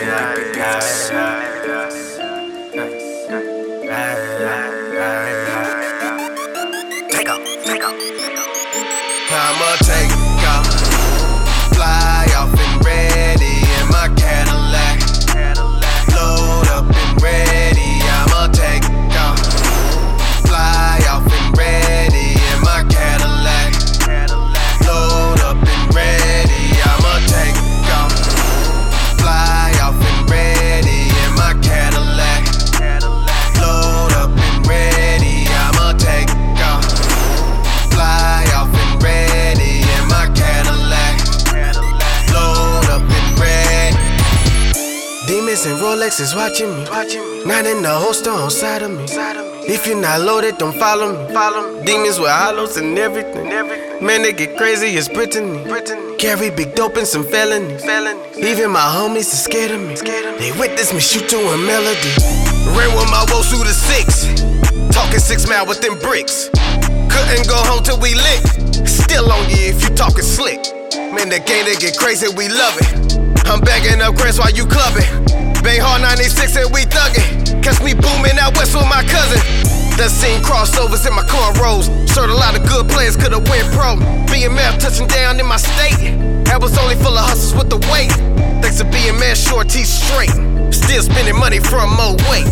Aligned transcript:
Take 0.00 0.08
off, 7.28 7.44
take 7.66 7.84
off. 7.84 7.94
I'ma 9.30 9.76
take 9.84 10.12
off. 10.46 10.99
Demons 45.62 45.82
and 45.82 46.00
Rolexes 46.00 46.34
watching 46.34 46.70
me. 46.70 47.44
Not 47.44 47.66
in 47.66 47.82
the 47.82 47.90
holster 47.90 48.30
on 48.30 48.50
side 48.50 48.82
of 48.82 48.90
me. 48.92 49.04
If 49.68 49.86
you're 49.86 50.00
not 50.00 50.20
loaded, 50.20 50.56
don't 50.56 50.74
follow 50.74 51.12
me. 51.12 51.84
Demons 51.84 52.18
with 52.18 52.30
hollows 52.30 52.76
and 52.78 52.98
everything. 52.98 53.44
Man, 54.00 54.22
they 54.22 54.32
get 54.32 54.56
crazy, 54.56 54.86
it's 54.96 55.08
Brittany. 55.08 55.64
Carry 56.16 56.50
big 56.50 56.74
dope 56.74 56.96
and 56.96 57.06
some 57.06 57.24
felonies. 57.24 57.84
Even 58.38 58.70
my 58.70 58.80
homies 58.80 59.32
are 59.32 59.42
scared 59.44 59.72
of 59.72 59.80
me. 59.80 59.96
They 60.38 60.52
witness 60.58 60.94
me 60.94 61.00
shoot 61.00 61.28
to 61.28 61.36
a 61.36 61.58
melody. 61.58 62.12
Ran 62.72 62.96
with 62.96 63.10
my 63.10 63.26
woes 63.28 63.50
through 63.50 63.64
the 63.64 63.76
six. 63.76 64.24
Talking 64.94 65.20
six 65.20 65.46
mile 65.46 65.66
with 65.66 65.82
them 65.82 65.98
bricks. 65.98 66.48
Couldn't 67.12 67.48
go 67.48 67.60
home 67.68 67.82
till 67.82 68.00
we 68.00 68.14
lit. 68.14 68.88
Still 68.88 69.30
on 69.30 69.44
you 69.50 69.76
if 69.76 69.82
you 69.82 69.94
talking 69.94 70.24
slick. 70.24 70.60
Man, 71.12 71.28
the 71.28 71.42
game 71.44 71.66
they 71.66 71.76
get 71.76 71.98
crazy, 71.98 72.28
we 72.34 72.48
love 72.48 72.78
it. 72.80 73.20
I'm 73.44 73.60
bagging 73.60 74.00
up 74.00 74.14
grants 74.14 74.38
while 74.38 74.52
you 74.52 74.64
clubbing. 74.64 75.49
Bay 75.62 75.78
Hall 75.78 75.98
96 75.98 76.56
and 76.56 76.72
we 76.72 76.84
thuggin'. 76.88 77.62
Catch 77.62 77.82
me 77.82 77.92
booming 77.92 78.38
out 78.40 78.56
west 78.56 78.74
with 78.74 78.88
my 78.88 79.04
cousin. 79.04 79.40
Done 79.96 80.08
seen 80.08 80.40
crossovers 80.40 81.06
in 81.06 81.12
my 81.14 81.22
cornrows. 81.28 81.86
Served 82.08 82.32
a 82.32 82.34
lot 82.34 82.56
of 82.56 82.66
good 82.66 82.88
players, 82.88 83.16
could've 83.16 83.46
went 83.48 83.68
pro. 83.76 83.96
BMF 84.30 84.80
touching 84.80 85.06
down 85.06 85.38
in 85.38 85.46
my 85.46 85.56
state. 85.56 86.16
That 86.48 86.60
was 86.60 86.78
only 86.78 86.96
full 86.96 87.16
of 87.16 87.24
hustles 87.28 87.54
with 87.54 87.68
the 87.68 87.78
weight. 87.92 88.12
Thanks 88.62 88.78
to 88.78 88.84
BMF, 88.84 89.36
Shor-T 89.36 89.84
straight. 89.84 90.32
Still 90.72 91.02
spending 91.02 91.36
money 91.36 91.60
from 91.60 91.90
more 91.96 92.16
weight. 92.32 92.48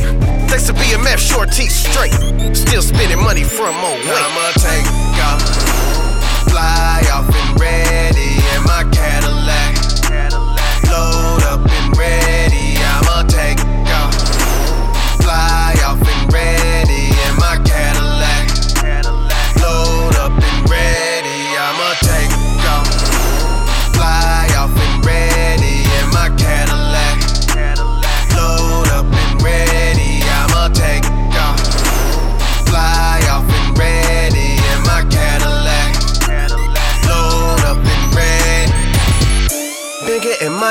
Thanks 0.50 0.66
to 0.66 0.74
BMF, 0.74 1.18
Shor-T 1.18 1.68
straight. 1.68 2.12
Still 2.54 2.82
spending 2.82 3.22
money 3.22 3.44
from 3.44 3.74
more 3.80 3.96
weight. 3.96 4.20
I'ma 4.20 4.52
take 4.60 4.86
off, 5.24 5.42
fly 6.50 7.00
off 7.12 7.28
and 7.28 7.60
ready 7.60 7.77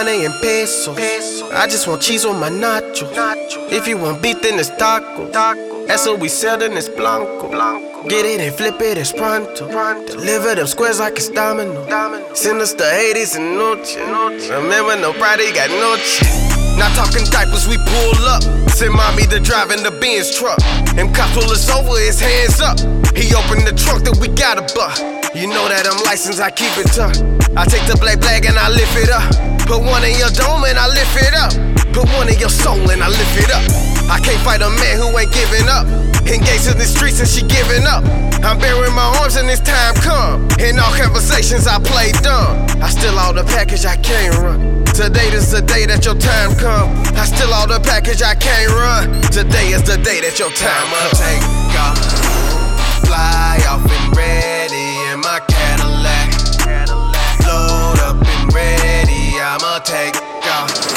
money 0.03 0.27
pesos. 0.41 0.95
I 1.51 1.65
just 1.65 1.87
want 1.87 2.03
cheese 2.03 2.23
on 2.23 2.39
my 2.39 2.49
nachos. 2.49 3.09
If 3.71 3.87
you 3.87 3.97
want 3.97 4.21
beef, 4.21 4.39
then 4.43 4.59
it's 4.59 4.69
taco. 4.69 5.25
That's 5.87 6.05
what 6.05 6.19
we 6.19 6.29
sell, 6.29 6.57
then 6.59 6.77
it's 6.77 6.87
blanco. 6.87 7.49
Get 8.07 8.25
it 8.25 8.39
and 8.39 8.53
flip 8.53 8.79
it, 8.79 8.97
it's 8.99 9.11
pronto. 9.11 9.65
Deliver 10.05 10.53
them 10.53 10.67
squares 10.67 10.99
like 10.99 11.13
it's 11.13 11.29
domino. 11.29 11.81
Send 12.35 12.61
us 12.61 12.73
the 12.73 12.83
80s 12.83 13.37
and 13.37 13.57
noche. 13.57 13.95
Remember, 14.51 14.95
nobody 15.01 15.51
got 15.51 15.71
noche. 15.71 16.21
Not 16.77 16.93
talking 16.93 17.25
diapers, 17.31 17.67
we 17.67 17.77
pull 17.77 18.21
up. 18.29 18.43
Send 18.69 18.93
mommy 18.93 19.25
to 19.33 19.39
driving 19.39 19.81
the 19.81 19.91
Benz 19.99 20.37
truck. 20.37 20.59
Them 20.93 21.11
cops 21.11 21.33
pull 21.33 21.49
us 21.49 21.67
over, 21.73 21.97
his 21.97 22.19
hands 22.19 22.61
up. 22.61 22.77
He 23.17 23.33
opened 23.33 23.65
the 23.65 23.73
trunk 23.73 24.05
that 24.05 24.17
we 24.21 24.27
got 24.27 24.59
a 24.59 24.65
buck. 24.77 24.93
You 25.33 25.47
know 25.47 25.67
that 25.67 25.89
I'm 25.89 25.97
licensed, 26.05 26.39
I 26.39 26.51
keep 26.51 26.77
it 26.77 26.85
tough. 26.93 27.17
I 27.57 27.65
take 27.65 27.87
the 27.89 27.97
black 27.99 28.21
bag 28.21 28.45
and 28.45 28.59
I 28.59 28.69
lift 28.69 28.95
it 28.95 29.09
up. 29.09 29.56
Put 29.67 29.83
one 29.83 30.03
in 30.07 30.15
your 30.15 30.31
dome 30.31 30.63
and 30.63 30.79
I 30.79 30.87
lift 30.87 31.19
it 31.19 31.35
up. 31.35 31.51
Put 31.91 32.07
one 32.15 32.31
in 32.31 32.39
your 32.39 32.49
soul 32.49 32.79
and 32.89 33.03
I 33.03 33.09
lift 33.11 33.35
it 33.35 33.51
up. 33.51 33.67
I 34.07 34.17
can't 34.23 34.39
fight 34.39 34.61
a 34.63 34.69
man 34.69 34.95
who 34.95 35.11
ain't 35.19 35.33
giving 35.35 35.67
up. 35.67 35.83
Engaged 36.23 36.71
in 36.71 36.79
the 36.79 36.87
streets 36.87 37.19
and 37.19 37.27
she 37.27 37.43
giving 37.43 37.83
up. 37.83 38.03
I'm 38.47 38.57
bearing 38.59 38.95
my 38.95 39.11
arms 39.19 39.35
and 39.35 39.49
it's 39.49 39.59
time 39.59 39.93
come. 39.99 40.47
In 40.63 40.79
all 40.79 40.95
conversations 40.95 41.67
I 41.67 41.83
play 41.83 42.15
dumb. 42.23 42.63
I 42.81 42.87
still 42.87 43.19
all 43.19 43.33
the 43.33 43.43
package 43.43 43.85
I 43.85 43.97
can't 43.97 44.39
run. 44.39 44.85
Today 44.95 45.27
is 45.35 45.51
the 45.51 45.61
day 45.61 45.85
that 45.85 46.05
your 46.05 46.15
time 46.15 46.55
come. 46.55 46.87
I 47.19 47.25
still 47.25 47.53
all 47.53 47.67
the 47.67 47.83
package 47.83 48.23
I 48.23 48.35
can't 48.35 48.71
run. 48.71 49.21
Today 49.35 49.75
is 49.75 49.83
the 49.83 49.97
day 49.97 50.21
that 50.21 50.39
your 50.39 50.49
time 50.55 50.87
come. 50.95 51.11
Take 51.11 51.57
fly 51.77 51.86
I'll 59.77 59.83
take 59.83 60.13
go. 60.41 60.96